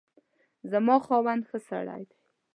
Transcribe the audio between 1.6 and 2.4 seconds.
سړی دی